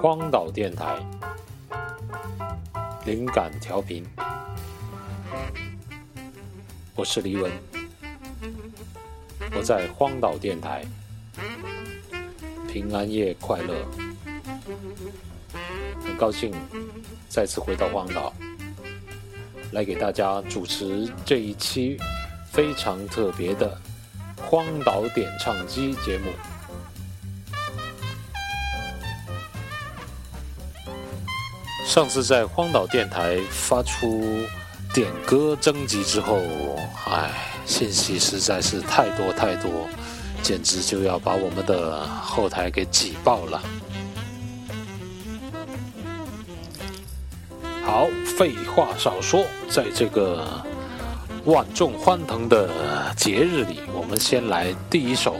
[0.00, 0.96] 荒岛电台，
[3.04, 4.06] 灵感调频。
[6.94, 7.50] 我是黎文，
[9.56, 10.84] 我在荒岛电台。
[12.72, 13.74] 平安夜快乐！
[16.04, 16.54] 很高兴
[17.28, 18.32] 再次回到荒岛，
[19.72, 21.96] 来给大家主持这一期
[22.52, 23.76] 非常特别的
[24.48, 26.30] 《荒岛点唱机》节目。
[31.98, 34.24] 上次在荒岛电台发出
[34.94, 36.38] 点歌征集之后，
[37.10, 37.28] 哎，
[37.66, 39.68] 信息实在是太多太多，
[40.40, 43.60] 简直就要把我们的后台给挤爆了。
[47.84, 50.46] 好，废话少说，在这个
[51.46, 55.34] 万众欢腾的节日里，我们先来第一首，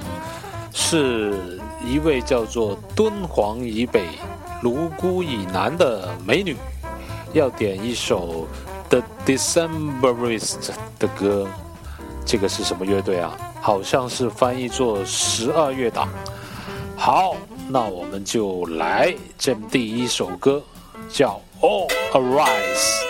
[0.75, 1.39] 是
[1.87, 4.01] 一位叫做《敦煌以北》。
[4.63, 6.57] 泸沽以南的美女，
[7.33, 8.47] 要点一首
[8.91, 11.47] The d e c e m b e r i s t 的歌。
[12.27, 13.33] 这个是什么乐队啊？
[13.61, 16.09] 好像是翻译作十二月党。
[16.97, 17.37] 好，
[17.69, 20.63] 那我们就来这第一首歌，
[21.11, 23.08] 叫 All Arise。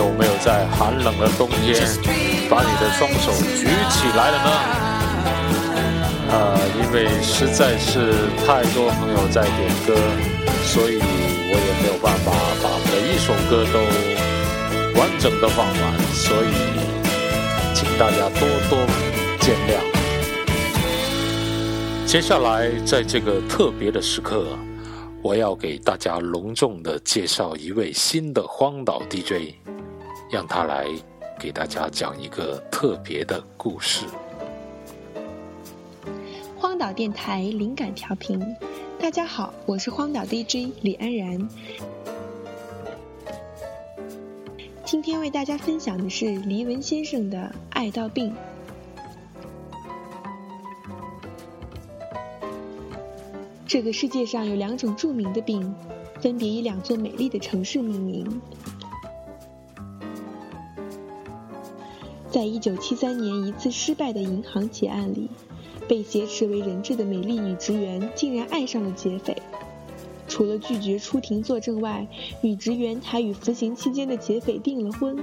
[0.00, 1.76] 有没有在寒冷的冬天
[2.48, 4.50] 把你的双手举起来了呢？
[6.30, 8.10] 呃，因为实在是
[8.46, 9.94] 太多朋友在点歌，
[10.64, 12.32] 所以我也没有办法
[12.62, 16.50] 把每一首歌都完整的放完，所以
[17.74, 18.86] 请大家多多
[19.38, 19.84] 见谅。
[22.06, 24.46] 接下来在这个特别的时刻，
[25.20, 29.56] 我要给大家隆重的介绍一位新的荒岛 DJ。
[30.30, 30.88] 让他来
[31.40, 34.06] 给大家讲一个特别的故事。
[36.56, 38.40] 荒岛电台灵感调频，
[39.00, 41.48] 大家好，我是荒岛 DJ 李安然。
[44.84, 47.36] 今天为大家分享的是黎文先生的
[47.70, 48.30] 《爱到病》。
[53.66, 55.74] 这个世界上有两种著名的病，
[56.20, 58.40] 分别以两座美丽的城市命名。
[62.32, 65.28] 在一九七三年一次失败的银行劫案里，
[65.88, 69.36] 被劫持为人质的美丽女职员竟然爱上了劫匪。
[70.28, 72.06] 除了拒绝出庭作证外，
[72.40, 75.16] 女职员还与服刑期间的劫匪订了婚。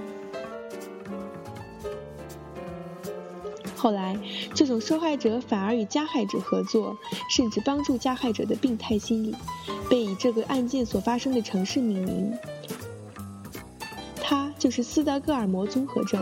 [3.74, 4.18] 后来，
[4.54, 6.94] 这种受害者反而与加害者合作，
[7.30, 9.34] 甚至帮助加害者的病态心理，
[9.90, 12.34] 被以这个案件所发生的城市命名。
[14.20, 16.22] 它就是斯德哥尔摩综合症。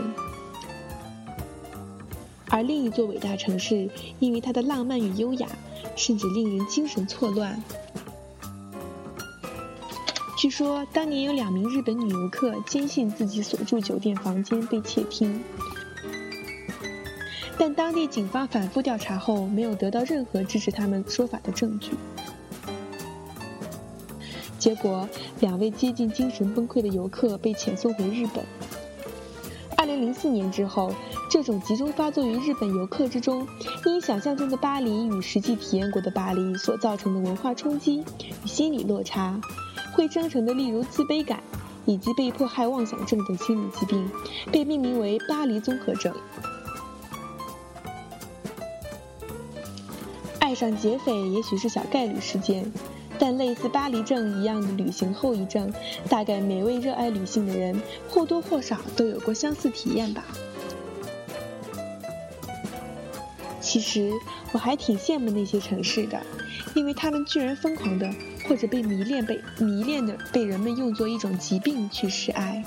[2.55, 5.45] 而另一座伟大城市，因为它的浪漫与优雅，
[5.97, 7.61] 甚至令人精神错乱。
[10.37, 15.43] 据说当年有两名日本女游客坚信自己所住酒店房间被窃听，
[17.59, 21.91] 但当地警方反复调查后，没有得到任何支持他们说法的证据。
[24.57, 25.09] 结果，
[25.41, 28.45] 两位接近精神崩溃的游客被遣送回日本。
[29.99, 30.93] 零四年之后，
[31.29, 33.47] 这种集中发作于日本游客之中，
[33.85, 38.03] 因想象中的巴黎与实际体验过的巴黎所造成的文化冲击
[38.43, 39.39] 与心理落差，
[39.93, 41.41] 会生成的例如自卑感，
[41.85, 44.09] 以及被迫害妄想症等心理疾病，
[44.51, 46.13] 被命名为“巴黎综合症”。
[50.39, 52.69] 爱上劫匪，也许是小概率事件。
[53.19, 55.71] 但类似巴黎症一样的旅行后遗症，
[56.09, 57.75] 大概每位热爱旅行的人
[58.09, 60.23] 或多或少都有过相似体验吧。
[63.61, 64.11] 其实
[64.51, 66.19] 我还挺羡慕那些城市的，
[66.73, 68.09] 因为他们居然疯狂的
[68.49, 72.63] 或者被迷恋、被迷恋的被人们用作一种疾病去示爱。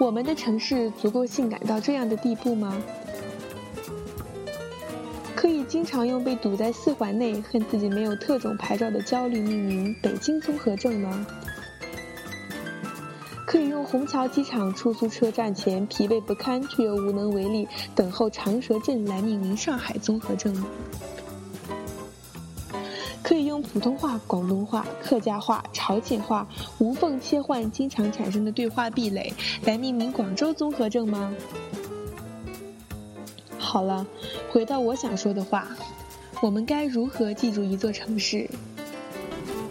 [0.00, 2.76] 我们的城市足够性感到这样的地步吗？
[5.40, 11.26] 可以经常用被堵在四环内、恨自己没有特种牌照的焦虑命名“北京综合症”吗？
[13.46, 20.66] 可以用虹桥机场出租车站前疲惫不堪却又无能为力等候长蛇阵来命名“上海综合症”吗？
[23.22, 26.44] 可以用普通话、广东话、客家话、朝鲜话
[26.78, 29.32] 无缝切换经常产生的对话壁垒
[29.62, 31.32] 来命名“广州综合症”吗？
[33.68, 34.02] 好了，
[34.50, 35.68] 回到我想说的话，
[36.40, 38.48] 我们该如何记住一座城市？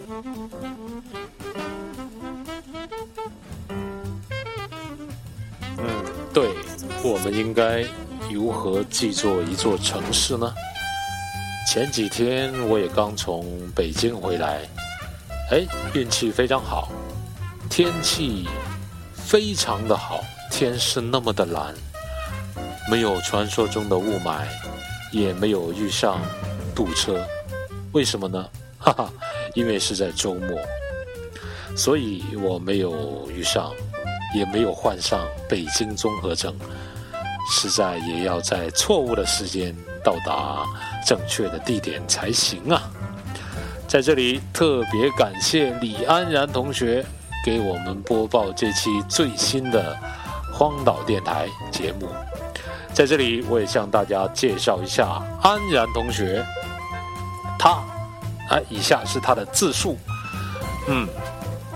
[0.08, 0.22] 嗯，
[6.32, 6.48] 对
[7.02, 7.84] 我们应该
[8.32, 10.48] 如何记住一座城市呢？
[11.68, 13.44] 前几天我也刚从
[13.74, 14.60] 北京回来，
[15.50, 16.92] 哎，运气非常好，
[17.68, 18.46] 天气
[19.12, 20.22] 非常的好，
[20.52, 21.74] 天是那么的蓝。
[22.90, 24.46] 没有传说中的雾霾，
[25.12, 26.22] 也没有遇上
[26.74, 27.22] 堵车，
[27.92, 28.42] 为什么呢？
[28.78, 29.12] 哈哈，
[29.54, 30.58] 因为是在周末，
[31.76, 33.74] 所以我没有遇上，
[34.34, 36.54] 也没有患上北京综合症。
[37.50, 40.64] 实在也要在错误的时间到达
[41.06, 42.90] 正确的地点才行啊！
[43.86, 47.02] 在这里特别感谢李安然同学
[47.44, 49.96] 给我们播报这期最新的
[50.54, 52.06] 《荒岛电台》节目。
[52.92, 55.06] 在这里，我也向大家介绍一下
[55.42, 56.44] 安然同学。
[57.58, 57.82] 他，
[58.50, 59.96] 哎，以下是他的自述。
[60.88, 61.06] 嗯，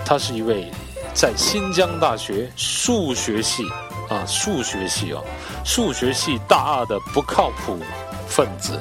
[0.05, 0.71] 他是一位
[1.13, 3.65] 在新疆大学数学系
[4.09, 5.23] 啊，数学系哦，
[5.65, 7.79] 数学系大二的不靠谱
[8.27, 8.81] 分子，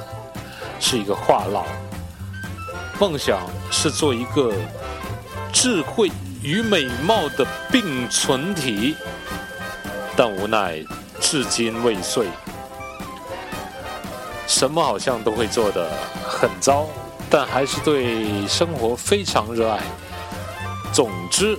[0.79, 1.63] 是一个话痨，
[2.99, 3.39] 梦想
[3.71, 4.53] 是做一个
[5.51, 6.09] 智慧
[6.41, 8.95] 与美貌的并存体，
[10.15, 10.81] 但无奈。
[11.31, 12.25] 至今未遂，
[14.47, 15.89] 什么好像都会做的
[16.27, 16.85] 很糟，
[17.29, 19.79] 但还是对生活非常热爱。
[20.91, 21.57] 总之，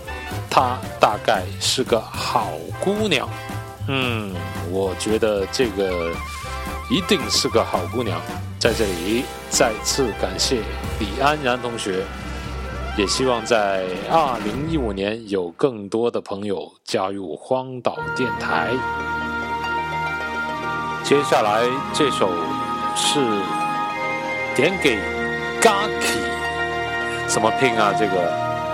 [0.51, 2.51] 她大概是个好
[2.85, 3.27] 姑娘。
[3.89, 4.35] 嗯，
[4.71, 6.13] 我觉得这个
[6.91, 8.21] 一定是个好姑娘。
[8.59, 10.61] 在这里再次感谢
[11.01, 12.05] 李安然同学，
[12.99, 19.12] 也希望在二零一五年有更多的朋友加入荒岛电台。
[21.13, 22.27] 接下来这首
[22.97, 23.21] 是
[24.57, 24.97] 点给
[25.61, 27.93] g a k i 怎么拼啊？
[27.99, 28.17] 这个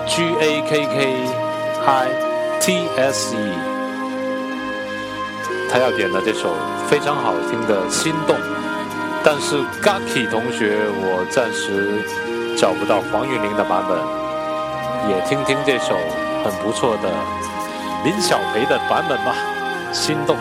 [0.06, 1.24] G A K K
[1.84, 2.08] I
[2.60, 3.50] T S E，
[5.68, 6.54] 他要点的这首
[6.88, 8.36] 非常好听的《心动》，
[9.24, 11.98] 但是 g a k i 同学我暂时
[12.56, 13.98] 找不到黄韵玲的版本，
[15.10, 15.92] 也听听这首
[16.44, 17.10] 很不错的
[18.04, 19.34] 林小培的版本吧，
[19.92, 20.36] 《心动》。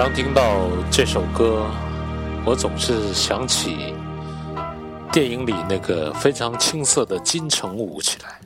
[0.00, 1.66] 当听到这首歌，
[2.44, 3.96] 我总是想起
[5.10, 8.40] 电影里那个非常青涩的金城武起来。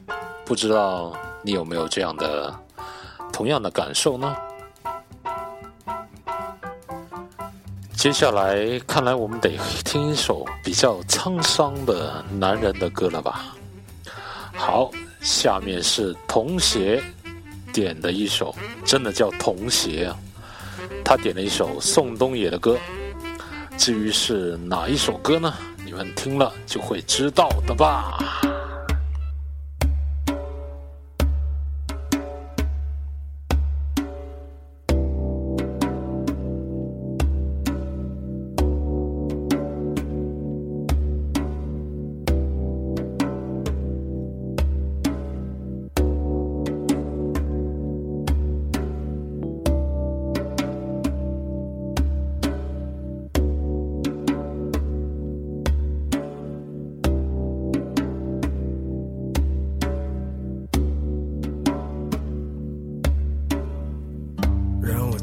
[0.47, 2.59] 不知道你有没有这样的
[3.31, 4.35] 同样的感受呢？
[7.99, 8.57] 接下来
[8.87, 9.51] 看来，我们得
[9.85, 13.55] 听一首比较沧桑的男人的歌了吧？
[14.55, 14.91] 好，
[15.21, 17.03] 下面是童鞋
[17.75, 18.55] 点的一首，
[18.87, 20.17] 真的叫童鞋啊。
[21.05, 22.79] 他点了一首宋冬野的歌，
[23.77, 25.53] 至于是哪一首歌呢？
[25.85, 28.49] 你们听了就会知道的吧。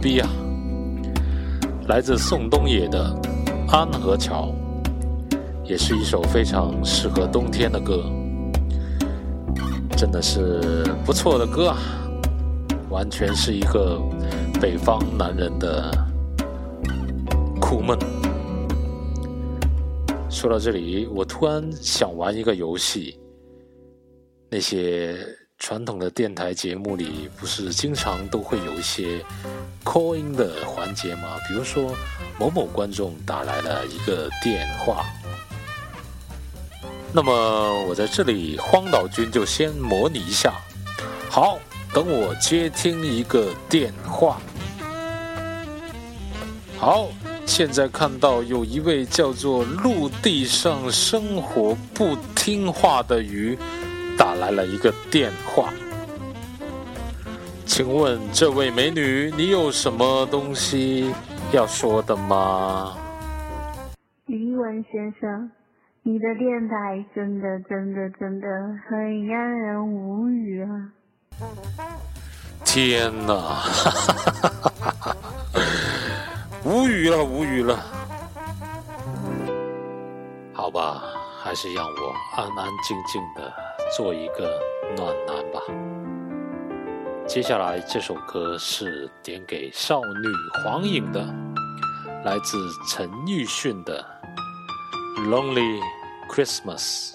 [0.00, 0.28] 逼啊！
[1.88, 3.14] 来自宋冬野的
[3.70, 4.46] 《安河桥》，
[5.64, 8.02] 也是一首非常适合冬天的歌，
[9.98, 11.76] 真的是不错的歌啊！
[12.88, 14.00] 完全是一个
[14.58, 15.90] 北方男人的
[17.60, 17.98] 苦闷。
[20.30, 23.20] 说到这里，我突然想玩一个游戏，
[24.50, 25.14] 那些……
[25.60, 29.20] 传统的电台节目里，不是经常都会有一些
[29.84, 31.36] calling 的环节吗？
[31.46, 31.94] 比如说，
[32.38, 35.04] 某某观众打来了一个电话。
[37.12, 37.30] 那么，
[37.84, 40.54] 我在这里，荒岛君就先模拟一下。
[41.28, 41.58] 好，
[41.92, 44.40] 等我接听一个电话。
[46.78, 47.06] 好，
[47.44, 53.58] 现在看到有一位叫做陆地上生活不听话的鱼。
[54.20, 55.72] 打来了一个电话，
[57.64, 61.10] 请问这位美女，你有什么东西
[61.52, 62.92] 要说的吗？
[64.26, 65.50] 李文先生，
[66.02, 68.46] 你的电台真的真的真的
[68.90, 70.68] 很让人无语啊！
[72.62, 73.56] 天哪，
[76.62, 77.78] 无语了，无语了。
[80.52, 81.04] 好吧，
[81.42, 83.50] 还是让我安安静静的。
[83.96, 84.48] 做一个
[84.96, 85.60] 暖男吧。
[87.26, 90.28] 接下来这首歌是点给少女
[90.64, 91.20] 黄颖的，
[92.24, 92.56] 来自
[92.88, 94.02] 陈奕迅的
[95.28, 95.80] 《Lonely
[96.28, 97.12] Christmas》，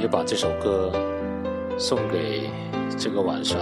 [0.00, 0.90] 也把这首歌
[1.78, 2.50] 送给
[2.98, 3.60] 这个晚上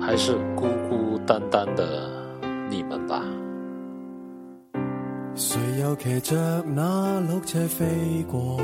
[0.00, 2.16] 还是孤孤单单的。
[2.78, 3.22] 你们吧。
[5.34, 7.86] 谁又骑着那绿车飞
[8.30, 8.58] 过？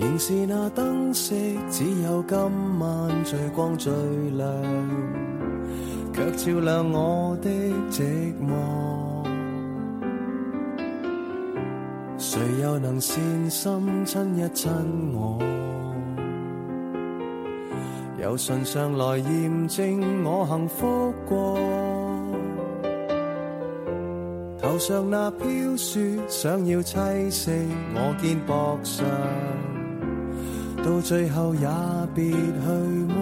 [0.00, 1.34] 仍是那灯色，
[1.70, 2.36] 只有今
[2.80, 3.92] 晚最光最
[4.36, 4.46] 亮，
[6.12, 7.48] 却照亮我的
[7.90, 8.02] 寂
[8.44, 8.97] 寞。
[12.38, 13.18] 谁又能善
[13.50, 14.70] 心亲一亲
[15.12, 15.36] 我？
[18.22, 21.58] 有信上来验证我幸福过。
[24.62, 26.94] 头上那飘雪想要砌
[27.28, 27.52] 碎
[27.94, 29.04] 我肩膊上，
[30.84, 31.66] 到最后也
[32.14, 32.38] 别去
[33.08, 33.18] 摸。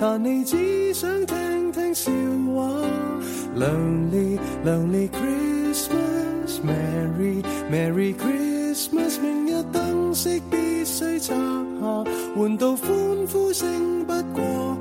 [0.00, 2.10] 但你只想听听笑
[2.54, 2.62] 话
[3.56, 11.34] ，Lonely Lonely Christmas，Merry Merry Christmas，明日灯饰必须拆下，
[12.36, 12.88] 换到欢
[13.30, 14.76] 呼声不过。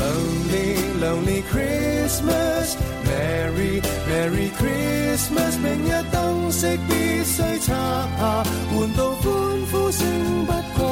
[0.00, 0.66] Lonely
[1.02, 3.74] Lonely Christmas，Merry
[4.10, 6.92] Merry Christmas，明日灯色必
[7.24, 8.26] 须拆下，
[8.74, 9.30] 换到欢
[9.70, 10.02] 呼声
[10.46, 10.82] 不过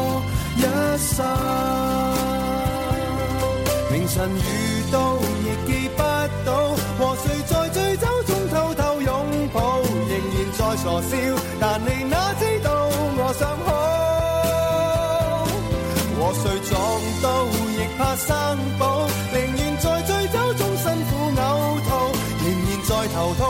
[0.57, 0.59] 一
[0.99, 1.11] 刹。
[3.91, 4.76] 凌晨。
[10.97, 11.11] 我笑，
[11.61, 12.73] 但你哪知道
[13.19, 13.67] 我想哭。
[16.17, 16.81] 和谁撞
[17.23, 17.27] 到
[17.77, 18.35] 亦怕生
[18.79, 21.39] 保，宁愿在醉酒中辛苦呕
[21.85, 21.89] 吐，
[22.41, 23.41] 仍然在头痛。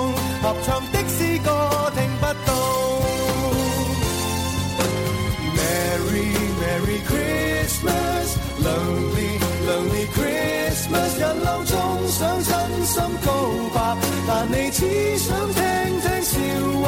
[0.43, 1.49] 合唱的诗歌
[1.95, 2.51] 听不到。
[5.57, 9.33] Merry Merry Christmas，Lonely
[9.71, 11.73] Lonely Christmas，人流中
[12.09, 12.51] 想真
[12.87, 13.31] 心告
[13.73, 14.06] 白。
[14.29, 14.81] 但你只
[15.19, 15.63] 想听
[16.01, 16.35] 听笑
[16.83, 16.87] 话。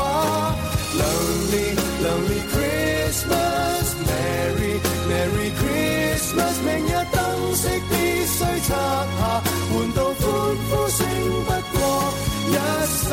[0.98, 1.68] Lonely
[2.02, 4.74] Lonely Christmas，Merry
[5.08, 6.54] Merry Christmas。
[6.66, 7.16] 明日灯
[7.54, 7.90] 饰必
[8.26, 8.70] 须拆下，
[9.72, 10.20] 换到欢呼
[10.88, 11.00] 声
[11.46, 11.76] 不过
[12.48, 12.50] 一
[13.06, 13.08] 刹。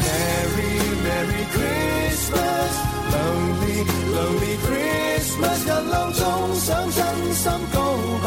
[0.00, 3.76] Merry Merry Christmas，Lonely
[4.16, 5.58] Lonely Christmas。
[5.68, 6.20] 人浪中
[6.54, 6.96] 想真
[7.34, 7.42] 心
[7.74, 7.78] 告
[8.22, 8.26] 白。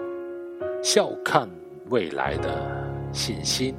[0.83, 1.47] 笑看
[1.91, 2.49] 未来的
[3.13, 3.75] 信心。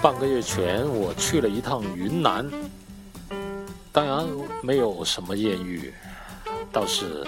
[0.00, 2.48] 半个月前，我去了一趟云南，
[3.92, 4.24] 当然
[4.62, 5.92] 没有什么艳遇，
[6.72, 7.22] 倒是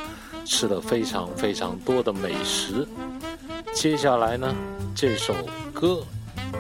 [0.47, 2.89] 吃了非常非常多的美食。
[3.75, 4.55] 接下来呢，
[4.95, 5.35] 这首
[5.75, 6.03] 歌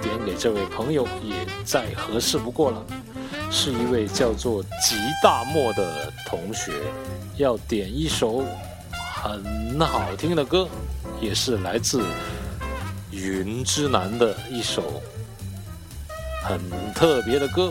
[0.02, 2.84] 点给这位朋友也再合适不过了。
[3.54, 6.72] 是一位叫做吉大漠的同学，
[7.36, 8.42] 要点一首
[9.14, 10.66] 很好听的歌，
[11.20, 12.02] 也是来自
[13.10, 15.02] 云之南的一首
[16.42, 16.58] 很
[16.94, 17.70] 特别的歌。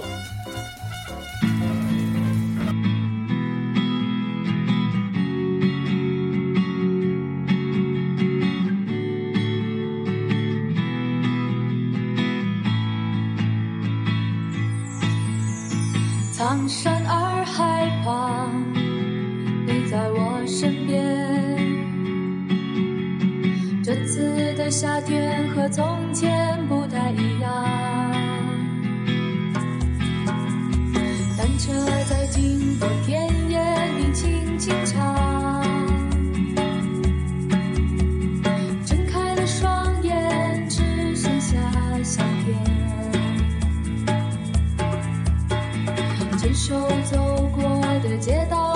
[46.41, 46.73] 牵手
[47.06, 47.63] 走过
[48.01, 48.75] 的街道。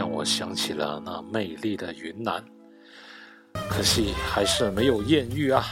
[0.00, 2.42] 让我想起了那美丽的云南，
[3.68, 5.62] 可惜还是没有艳遇啊。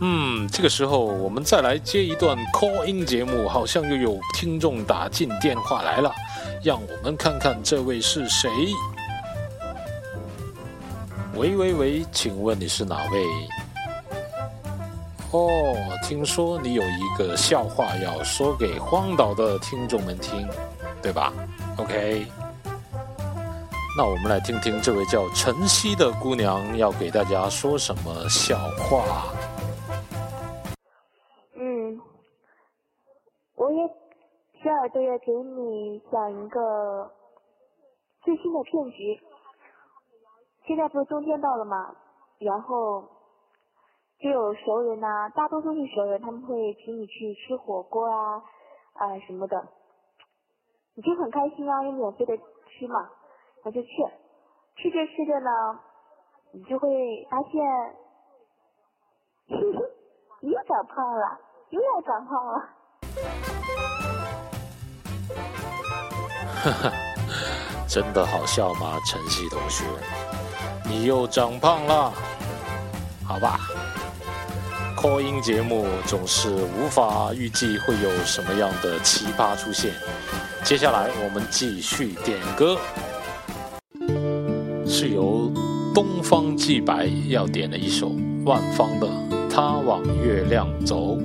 [0.00, 6.10] 嗯，这个时候我们再来接一段 call in 节目，好像又有听众打进电话来了，
[6.64, 8.50] 让我们看看这位是谁。
[11.36, 13.22] 喂喂喂，请问你是哪位？
[15.32, 15.50] 哦，
[16.02, 20.48] 听说你有一个笑话要说给荒岛的听众们听。
[21.02, 21.32] 对吧
[21.78, 22.26] ？OK，
[23.96, 29.32] 那我们来听听这位叫晨曦的姑娘要给大家说什么笑话。
[31.54, 32.00] 嗯，
[33.56, 33.78] 我也，
[34.62, 37.10] 下个月给你讲一个
[38.24, 39.20] 最新的骗局。
[40.66, 41.76] 现在不是冬天到了吗？
[42.38, 43.00] 然后，
[44.20, 48.36] 就有熟人呐，大多数是熟人，他们会请你去吃火锅啊，
[48.96, 49.77] 啊什么的。
[50.98, 53.08] 你就很开心啊，有免费的吃嘛，
[53.64, 53.88] 那就去，
[54.74, 55.78] 吃着吃着呢，
[56.50, 56.88] 你就会
[57.30, 57.52] 发现，
[60.40, 62.58] 你 又长胖了，又要长胖了。
[66.56, 66.90] 哈哈，
[67.88, 69.84] 真的好笑吗，晨曦同学？
[70.84, 72.10] 你又长胖了，
[73.24, 73.54] 好吧？
[75.00, 79.92] 播音节目总是无法预计会有什么样的奇葩出现。
[80.64, 82.76] 接下来我们继续点歌，
[84.86, 85.52] 是由
[85.94, 88.08] 东方既白要点的一首
[88.44, 89.06] 万芳的
[89.50, 91.16] 《他往月亮走》。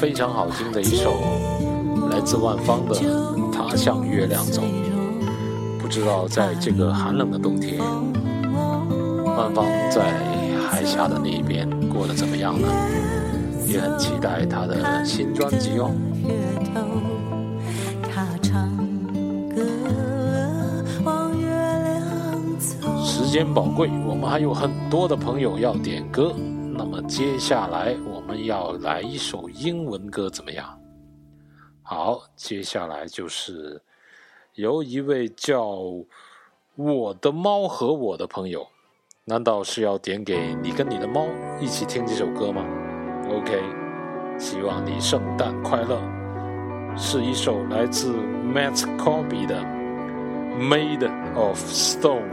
[0.00, 1.12] 非常好听的一首，
[2.08, 2.94] 来自万芳的
[3.52, 4.62] 《他向月亮走》。
[5.80, 7.80] 不知道在这个寒冷的冬天，
[9.24, 10.14] 万芳在
[10.70, 12.68] 海峡的那一边过得怎么样呢？
[13.66, 15.90] 也很期待她的新专辑哦。
[23.04, 26.32] 时间宝贵，我们还有很多的朋友要点歌，
[26.72, 28.17] 那么接下来我。
[28.48, 30.66] 要来一首英文歌，怎么样？
[31.82, 33.80] 好，接下来就是
[34.54, 35.66] 由一位叫
[36.74, 38.66] 我的猫和我的朋友，
[39.26, 41.26] 难道是要点给你跟你的猫
[41.60, 42.64] 一起听这首歌吗
[43.30, 43.62] ？OK，
[44.38, 46.00] 希望你圣诞快乐。
[46.96, 49.60] 是一首来自 Matt Corby 的
[50.58, 52.32] 《Made of Stone》。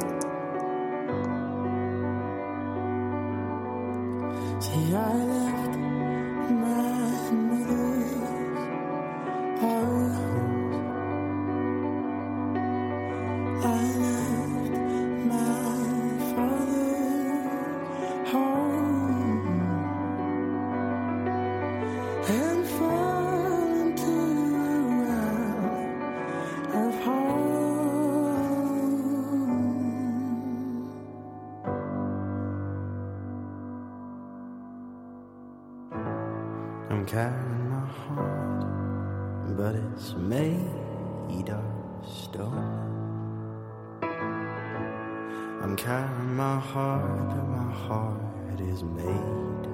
[45.66, 49.66] I'm carrying my heart, but my heart is made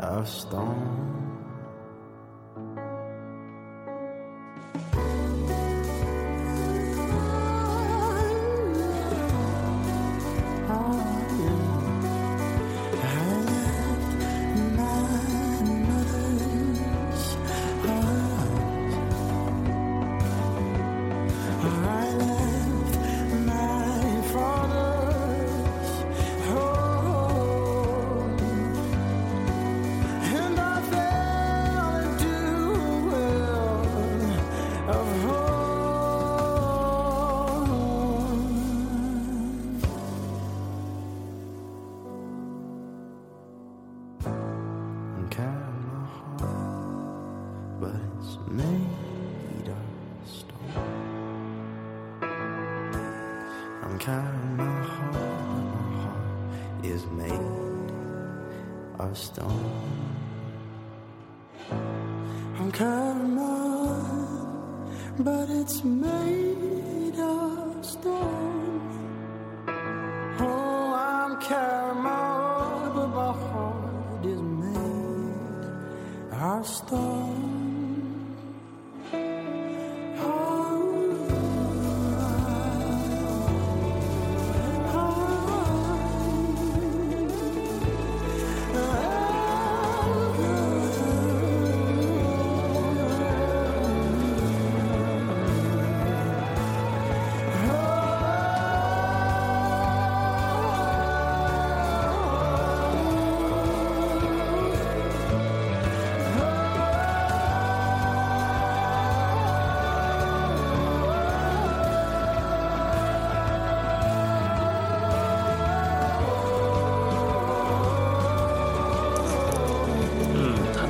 [0.00, 1.35] of stone.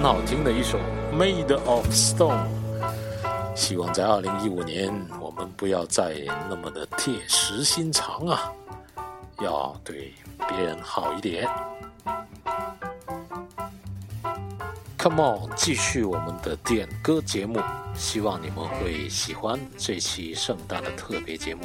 [0.09, 0.78] 好听的一首
[1.12, 2.46] 《Made of Stone》，
[3.57, 4.88] 希望在二零一五年
[5.20, 6.14] 我们不要再
[6.48, 8.52] 那么的铁石心肠啊，
[9.40, 10.14] 要对
[10.48, 11.48] 别人好一点。
[14.96, 17.59] Come on，继续我们的点歌节目，
[17.96, 21.62] 希望你们会喜欢这期圣诞的特别节目。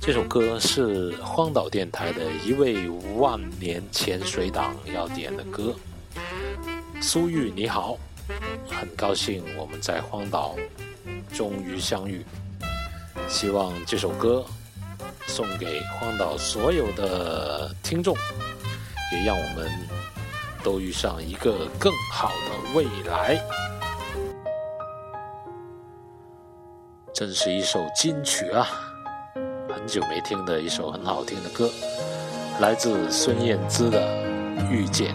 [0.00, 5.72] 这首歌是荒岛电台的一位万年潜水党要点的歌。
[7.02, 7.96] 苏玉，你好，
[8.68, 10.54] 很高兴我们在荒岛
[11.32, 12.24] 终于相遇。
[13.26, 14.44] 希望这首歌
[15.26, 18.14] 送给荒岛所有的听众，
[19.12, 19.66] 也让我们
[20.62, 23.40] 都遇上一个更好的未来。
[27.14, 28.66] 真是一首金曲啊！
[29.74, 31.68] 很久没听的一首很好听的歌，
[32.60, 34.22] 来自孙燕姿的
[34.70, 35.14] 《遇见》。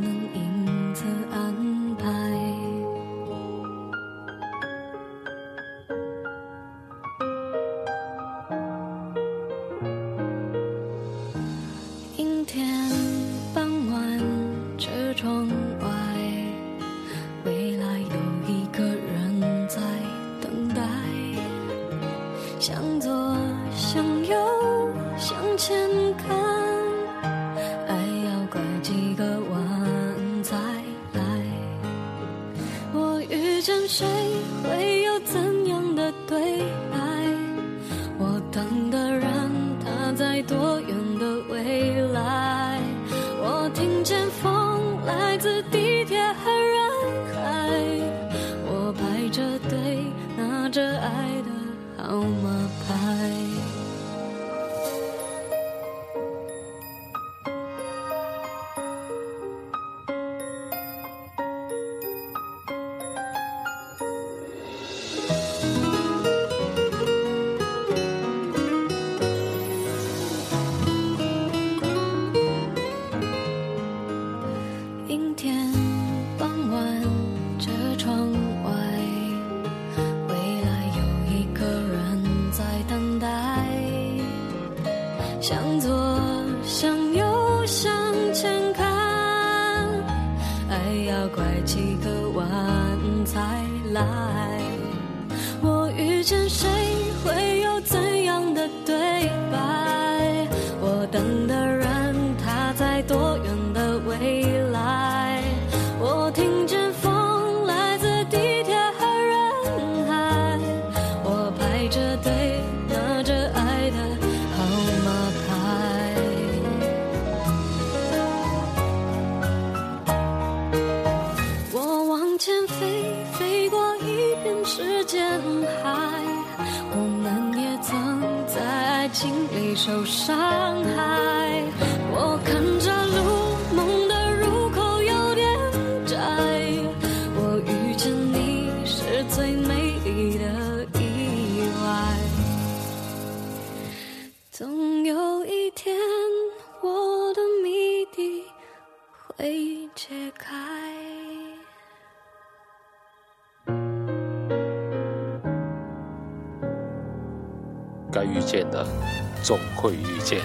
[159.43, 160.41] 总会遇见。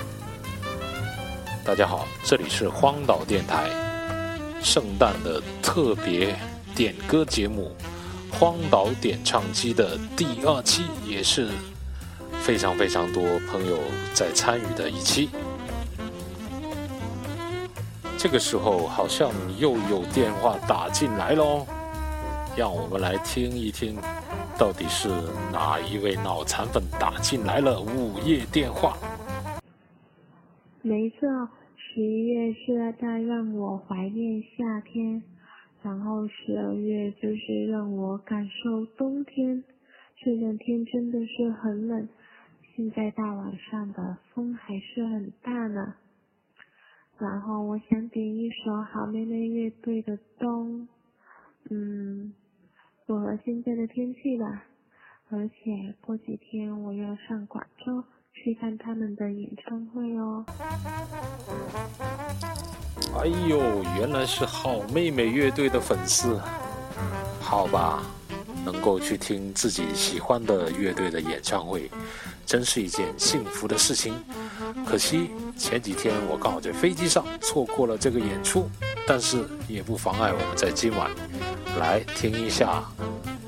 [1.65, 3.69] 大家好，这里是荒岛电台，
[4.63, 6.37] 圣诞的特别
[6.75, 7.73] 点歌节目，
[8.39, 11.49] 《荒岛点唱机》的第二期，也是
[12.41, 13.79] 非常非常多朋友
[14.15, 15.29] 在参与的一期。
[18.19, 21.67] 这个时候好像又有电话打进来喽，
[22.57, 23.99] 让我们来听一听。
[24.59, 25.09] 到底是
[25.53, 28.97] 哪一位脑残粉打进来了午夜电话？
[30.81, 31.29] 没错，
[31.77, 35.23] 十一月是在让我怀念夏天，
[35.83, 39.63] 然后十二月就是让我感受冬天。
[40.25, 42.09] 这两天真的是很冷，
[42.75, 45.95] 现在大晚上的风还是很大呢。
[47.19, 50.81] 然后我想点一首好妹妹乐队的《冬》，
[51.69, 52.33] 嗯。
[53.07, 54.45] 符合现在的天气了，
[55.31, 58.03] 而且过几天我要上广州
[58.33, 60.45] 去看他们的演唱会哦。
[63.21, 66.37] 哎呦，原来是好妹妹乐队的粉丝，
[67.41, 68.03] 好吧，
[68.65, 71.89] 能够去听自己喜欢的乐队的演唱会，
[72.45, 74.13] 真是一件幸福的事情。
[74.85, 78.65] 可惜前几天我刚好在飞机上错过了这个演出。
[79.09, 79.39] 但是
[79.69, 81.09] 也不妨碍我们在今晚
[81.79, 82.83] 来听一下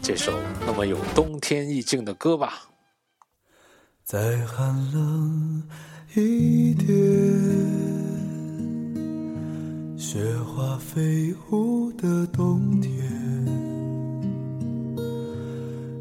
[0.01, 0.33] 这首
[0.65, 2.55] 那么有冬天意境的歌吧。
[4.05, 5.63] 再寒冷
[6.15, 6.89] 一点，
[9.99, 12.91] 雪花飞舞的冬天，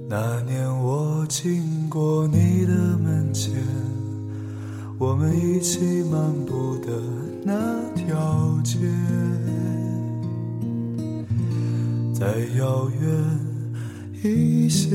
[0.08, 3.52] 那年我经过你的门前，
[4.98, 5.80] 我们一起
[6.10, 7.27] 漫步的。
[7.50, 7.54] 那
[7.96, 8.78] 条街，
[12.14, 12.26] 再
[12.60, 14.90] 遥远一些。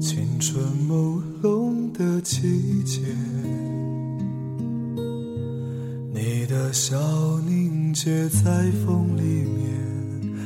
[0.00, 3.02] 青春朦胧的季节，
[6.12, 6.98] 你的笑
[7.46, 10.38] 凝结在风里面，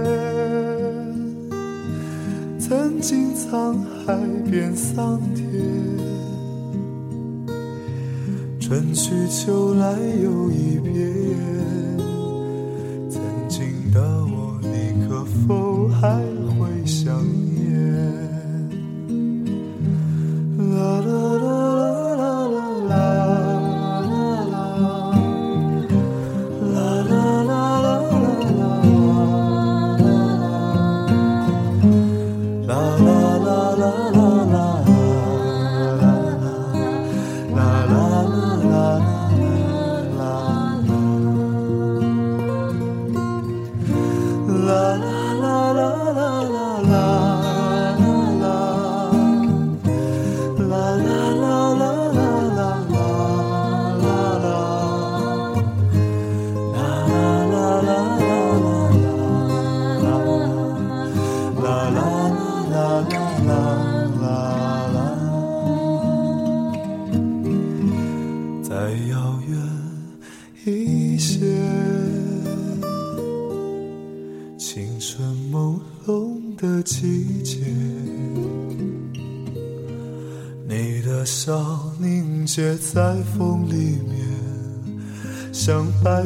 [3.01, 3.75] 尽沧
[4.05, 4.15] 海
[4.51, 5.47] 变桑田，
[8.59, 10.93] 春去秋来又一遍。
[13.09, 16.09] 曾经的我，你可否还
[16.59, 17.11] 会想？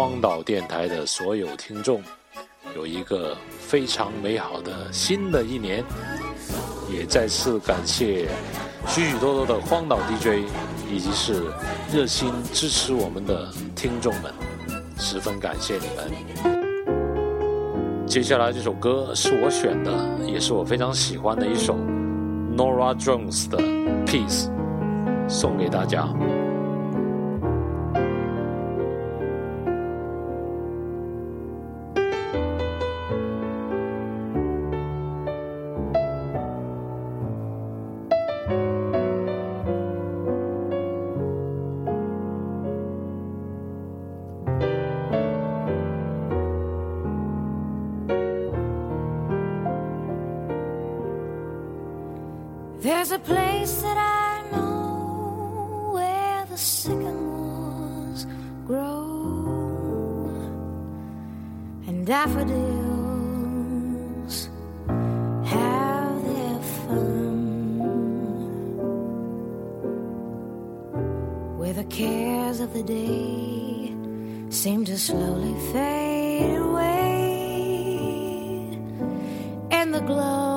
[0.00, 2.02] 荒岛电台的所有听众，
[2.74, 5.84] 有一个非常美好的新的一年。
[6.90, 8.26] 也再次感谢
[8.88, 10.40] 许许多多的荒岛 DJ，
[10.90, 11.42] 以及是
[11.92, 13.46] 热心支持我们的
[13.76, 14.32] 听众们，
[14.96, 16.10] 十分感谢你们。
[18.06, 19.92] 接下来这首歌是我选的，
[20.26, 21.74] 也是我非常喜欢的一首
[22.56, 23.58] Norah Jones 的
[24.06, 24.48] 《Peace》，
[25.28, 26.08] 送给大家。
[52.80, 58.26] There's a place that I know where the sycamores
[58.66, 60.30] grow
[61.86, 64.48] and daffodils
[65.46, 67.80] have their fun,
[71.58, 73.94] where the cares of the day
[74.48, 77.28] seem to slowly fade away,
[79.70, 80.49] and the glow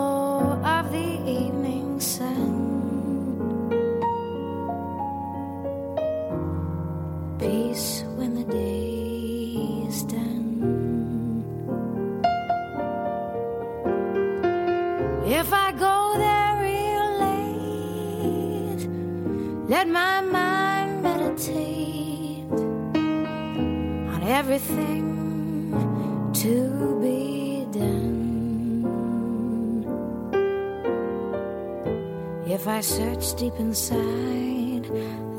[33.36, 34.88] deep inside.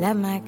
[0.01, 0.41] Let my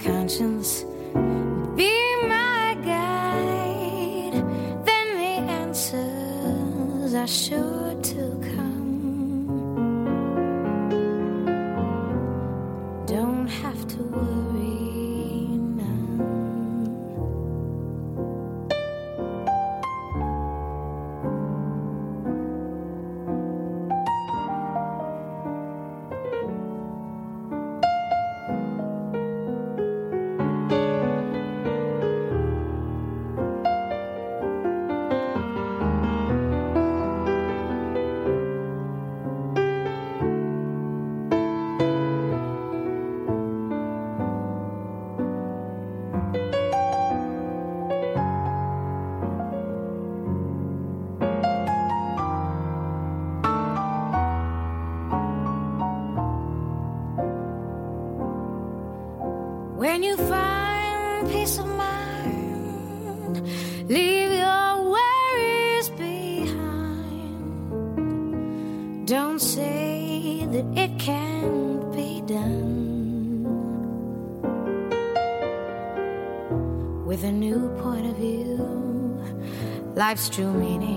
[80.10, 80.95] life's true meaning.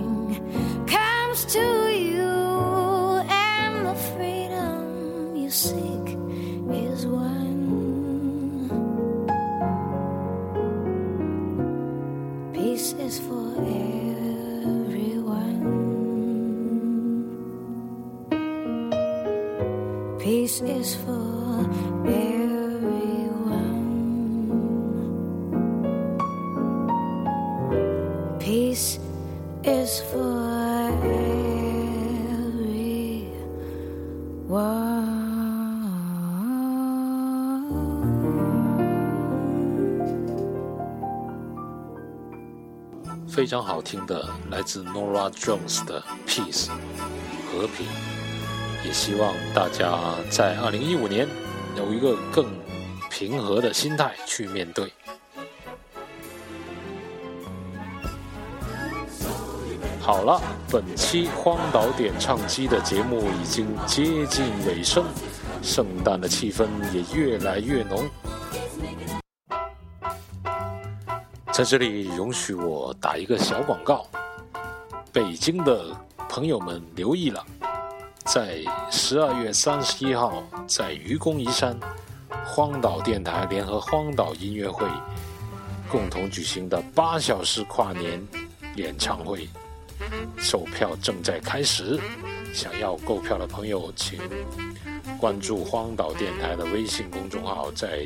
[43.49, 46.67] 常好听的来自 Norah Jones 的《Peace》，
[47.51, 47.87] 和平，
[48.85, 49.97] 也希望大家
[50.29, 51.27] 在二零一五年
[51.75, 52.45] 有一个更
[53.09, 54.93] 平和的心态去面对。
[59.99, 60.39] 好了，
[60.71, 65.03] 本期《荒岛点唱机》的节目已经接近尾声，
[65.63, 68.07] 圣诞的气氛也越来越浓。
[71.61, 74.07] 在这里，允许我打一个小广告：
[75.11, 75.87] 北京的
[76.29, 77.45] 朋友们留意了，
[78.23, 81.77] 在十二月三十一号，在愚公移山
[82.45, 84.87] 荒岛电台联合荒岛音乐会
[85.91, 88.25] 共同举行的八小时跨年
[88.77, 89.45] 演唱会，
[90.37, 91.99] 售票正在开始。
[92.53, 94.17] 想要购票的朋友，请。
[95.19, 98.05] 关注荒岛电台的微信公众号，在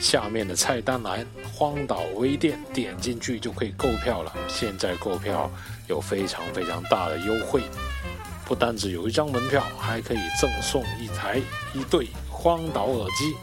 [0.00, 4.32] 下面的菜单栏“荒岛微店”点进去就可以购票了。
[4.48, 5.50] 现在购票
[5.86, 7.60] 有非常非常大的优惠，
[8.46, 11.38] 不单只有一张门票，还可以赠送一台
[11.74, 13.34] 一对荒岛耳机。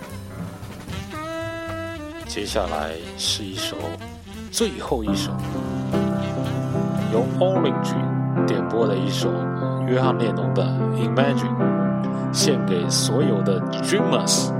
[2.29, 3.77] 接下来是一首，
[4.51, 5.37] 最后一首。
[7.13, 7.95] 由 Orange
[8.47, 9.31] 点播的一首
[9.87, 10.63] 约翰列侬的
[10.99, 11.57] 《Imagine》，
[12.35, 14.58] 献给所有的 Dreamers。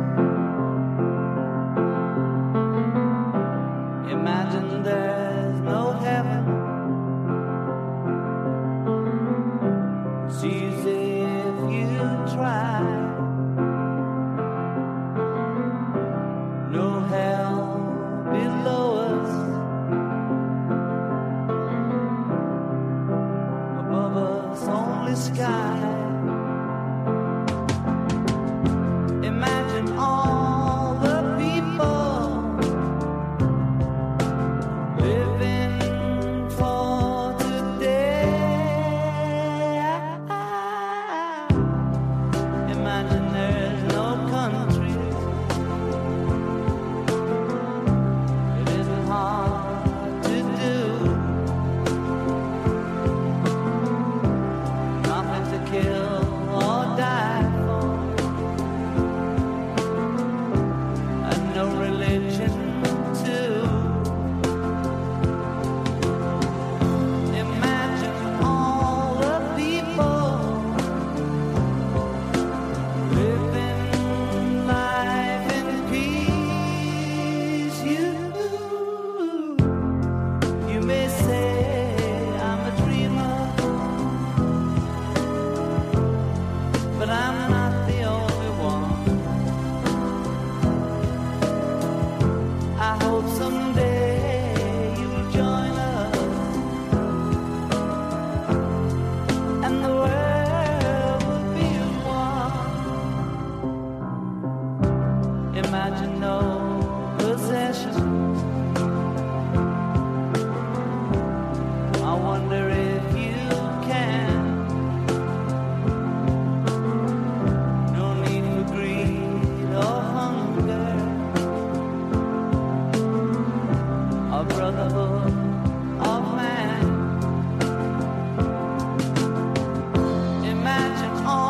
[131.01, 131.48] And all.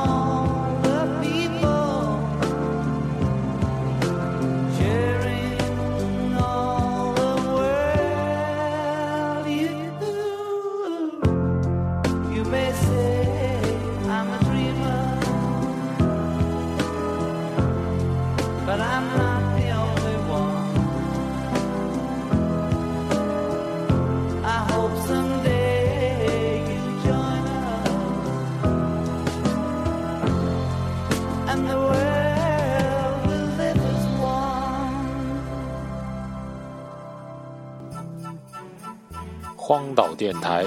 [40.19, 40.65] 电台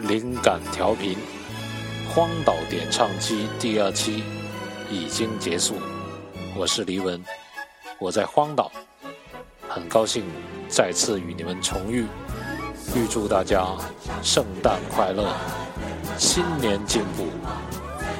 [0.00, 1.16] 灵感调频，
[2.12, 4.24] 荒岛点唱机第二期
[4.90, 5.74] 已经结束。
[6.56, 7.22] 我是黎文，
[8.00, 8.72] 我在荒岛，
[9.68, 10.24] 很高兴
[10.68, 12.06] 再次与你们重遇。
[12.96, 13.64] 预祝大家
[14.20, 15.32] 圣诞快乐，
[16.18, 17.28] 新年进步。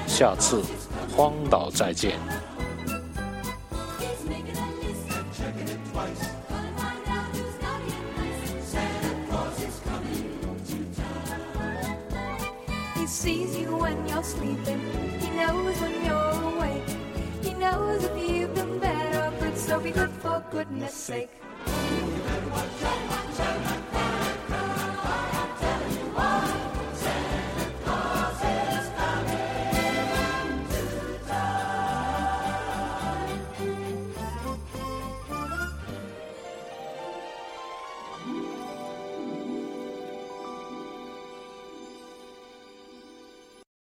[0.07, 0.63] 下次
[1.17, 2.38] 荒岛再见。